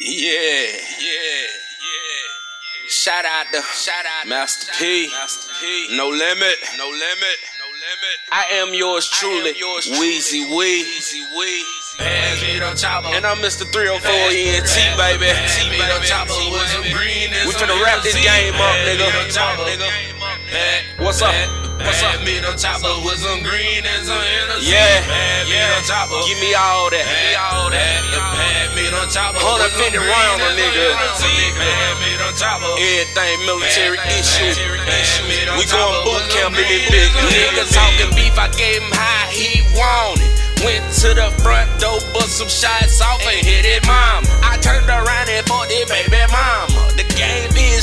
Yeah, 0.00 0.10
yeah, 0.10 0.74
yeah. 0.98 2.88
Shout 2.88 3.24
out 3.24 3.46
to 3.52 3.62
shout 3.62 4.04
out 4.04 4.26
Master 4.26 4.72
P. 4.76 5.06
Master 5.08 5.52
P. 5.60 5.96
No 5.96 6.08
limit, 6.08 6.56
no 6.76 6.88
limit, 6.88 7.38
no 7.60 7.66
limit. 7.70 8.16
I 8.32 8.44
am 8.54 8.74
yours 8.74 9.08
truly, 9.08 9.54
yours 9.56 9.86
Weezy 9.86 10.50
Wee. 10.50 10.82
Weezy 10.82 11.22
Wee. 11.38 11.64
And 13.14 13.24
I'm 13.24 13.38
Mr. 13.38 13.64
304 13.70 14.10
ENT, 14.10 14.98
baby. 14.98 15.30
We 17.46 17.52
finna 17.54 17.80
wrap 17.80 18.02
this 18.02 18.16
game 18.16 18.54
up, 18.54 18.74
nigga. 18.82 19.12
What's 20.98 21.22
up? 21.22 21.63
What's 21.82 22.02
up? 22.06 22.22
Me 22.22 22.38
the 22.38 22.54
chopper 22.54 22.94
with 23.02 23.18
some 23.18 23.42
green 23.42 23.82
and 23.82 24.02
some 24.06 24.14
energy. 24.14 24.70
Yeah, 24.70 25.02
Bad 25.10 25.50
me 25.50 25.58
yeah. 25.58 25.74
the 25.74 25.82
chopper. 25.82 26.22
Give 26.22 26.38
me 26.38 26.54
all 26.54 26.86
that. 26.86 27.02
Give 27.02 27.18
me 27.18 27.34
all 27.34 27.66
that. 27.74 27.98
Bad 28.14 28.68
me 28.78 28.84
the 28.86 29.02
chopper. 29.10 29.42
Hundred 29.42 29.74
with 29.74 29.74
some 29.74 29.82
fifty 29.82 29.98
green 29.98 30.14
round, 30.14 30.38
some 30.38 30.54
nigga. 30.54 30.94
Bad 31.58 31.94
me 31.98 32.14
the 32.14 32.30
chopper. 32.38 32.70
Everything 32.78 33.38
military 33.42 33.98
issue. 34.14 34.54
We 35.58 35.66
going 35.66 35.98
boot 36.06 36.22
camp 36.30 36.54
in 36.54 36.62
this 36.62 36.86
bitch. 36.94 37.10
Nigga 37.34 37.66
talking 37.74 38.10
beef, 38.14 38.38
I 38.38 38.46
gave 38.54 38.78
him 38.78 38.94
high, 38.94 39.26
he 39.34 39.66
wanted. 39.74 40.30
Went 40.62 40.86
to 41.02 41.10
the 41.10 41.34
front 41.42 41.66
door, 41.82 41.98
bust 42.14 42.38
some 42.38 42.48
shots 42.48 43.02
off 43.02 43.18
and 43.26 43.42
hit 43.42 43.66
it, 43.66 43.82
mama. 43.84 44.24
I 44.46 44.56
turned 44.62 44.86
around 44.86 45.26
and 45.26 45.42
fought 45.50 45.66
it, 45.68 45.90
baby 45.90 46.22
mama. 46.30 46.94
The 46.94 47.02
game 47.18 47.50
is 47.58 47.73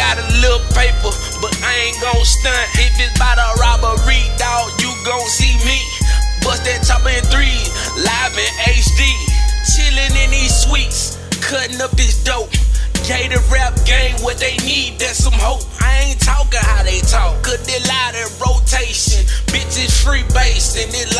got 0.00 0.16
a 0.16 0.24
little 0.40 0.64
paper, 0.72 1.12
but 1.44 1.52
I 1.60 1.92
ain't 1.92 2.00
gon' 2.00 2.24
stunt. 2.24 2.56
If 2.80 2.96
it's 2.96 3.12
by 3.20 3.36
the 3.36 3.44
robbery, 3.60 4.24
dog, 4.40 4.72
you 4.80 4.88
gon' 5.04 5.28
see 5.28 5.60
me. 5.68 5.76
Bust 6.40 6.64
that 6.64 6.80
chopper 6.88 7.12
in 7.12 7.20
three, 7.28 7.60
live 8.00 8.32
in 8.32 8.52
HD. 8.64 9.04
Chillin' 9.68 10.16
in 10.24 10.32
these 10.32 10.56
suites, 10.56 11.20
cutting 11.44 11.80
up 11.84 11.92
this 11.92 12.24
dope. 12.24 12.48
The 13.10 13.42
rap 13.52 13.74
game 13.84 14.14
what 14.22 14.38
they 14.38 14.56
need, 14.64 14.98
that's 14.98 15.18
some 15.18 15.34
hope. 15.34 15.66
I 15.82 16.14
ain't 16.14 16.20
talking 16.20 16.62
how 16.62 16.82
they 16.82 17.00
talk, 17.02 17.42
cause 17.42 17.58
they 17.66 17.82
loud 17.86 18.14
in 18.14 18.26
rotation. 18.38 19.26
Bitches 19.50 19.90
free 20.02 20.22
based 20.32 20.78
and 20.78 20.90
I'm 20.94 21.19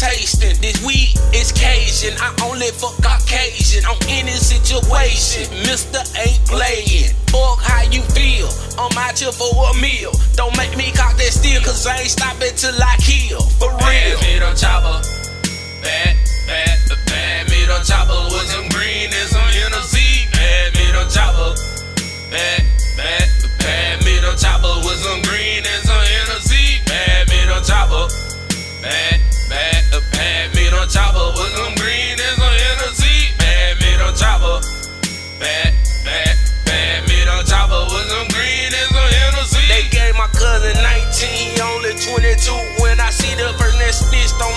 tasting. 0.00 0.56
This 0.64 0.80
weed 0.80 1.12
is 1.36 1.52
Cajun, 1.52 2.16
I 2.16 2.32
only 2.48 2.72
fuck 2.72 2.96
Caucasian 3.04 3.84
on 3.84 4.00
any 4.08 4.32
situation. 4.32 5.44
Mister 5.68 6.00
ain't 6.16 6.40
playing. 6.48 7.12
Fuck 7.28 7.60
how 7.60 7.84
you 7.92 8.00
feel, 8.16 8.48
I'm 8.80 8.96
out 8.96 9.18
here 9.18 9.30
for 9.30 9.52
a 9.52 9.74
meal. 9.76 10.12
Don't 10.34 10.56
make 10.56 10.74
me 10.76 10.90
cock 10.92 11.16
that 11.20 11.32
steel, 11.36 11.60
cause 11.60 11.86
I 11.86 12.00
ain't 12.00 12.08
stopping 12.08 12.56
till 12.56 12.74
I 12.80 12.96
kill. 12.96 13.44
For 13.60 13.68
real. 13.68 14.16
Bad 14.16 14.22
me 14.24 14.38
the 14.40 14.56
chopper. 14.56 15.19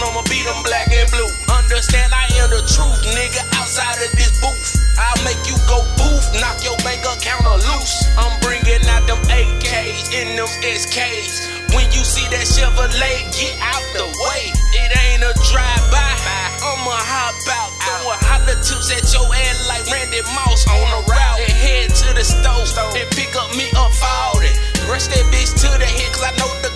I'ma 0.03 0.21
beat 0.27 0.43
them 0.43 0.59
black 0.67 0.91
and 0.91 1.07
blue. 1.15 1.31
Understand 1.47 2.11
I 2.11 2.27
am 2.43 2.51
the 2.51 2.59
truth, 2.67 2.99
nigga, 3.15 3.39
outside 3.55 3.95
of 4.03 4.11
this 4.19 4.35
booth. 4.43 4.75
I'll 4.99 5.23
make 5.23 5.39
you 5.47 5.55
go 5.65 5.79
poof, 5.95 6.23
knock 6.43 6.59
your 6.59 6.75
bank 6.83 7.07
account 7.07 7.47
loose. 7.47 8.03
I'm 8.19 8.35
bringing 8.43 8.83
out 8.91 9.07
them 9.07 9.23
AKs 9.31 10.11
in 10.11 10.35
them 10.35 10.51
SKs. 10.59 11.47
When 11.71 11.87
you 11.95 12.03
see 12.03 12.27
that 12.35 12.45
Chevrolet, 12.45 13.31
get 13.31 13.55
out 13.63 13.81
the 13.95 14.05
way. 14.27 14.51
It 14.75 14.91
ain't 14.91 15.23
a 15.23 15.33
drive-by, 15.49 16.13
I'ma 16.59 16.99
hop 16.99 17.39
out. 17.47 17.71
Throwing 17.81 18.21
holler 18.27 18.59
tips 18.59 18.91
at 18.91 19.07
your 19.15 19.25
ass 19.31 19.57
like 19.71 19.87
Randy 19.87 20.21
Moss 20.35 20.67
on 20.67 20.83
the 20.83 21.01
route. 21.09 21.39
And 21.47 21.55
head 21.55 21.87
to 22.03 22.13
the 22.13 22.27
stove 22.27 22.67
and 22.93 23.09
pick 23.15 23.33
up 23.39 23.55
me 23.55 23.71
up 23.79 23.95
folded. 23.95 24.53
Rush 24.85 25.07
that 25.07 25.25
bitch 25.31 25.55
to 25.63 25.69
the 25.79 25.87
head, 25.87 26.11
cause 26.11 26.27
I 26.27 26.35
know 26.35 26.51
the 26.59 26.72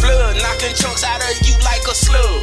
blood, 0.00 0.36
knocking 0.42 0.74
chunks 0.74 1.04
out 1.04 1.22
of 1.22 1.46
you 1.46 1.54
like 1.64 1.82
a 1.90 1.94
slug. 1.94 2.41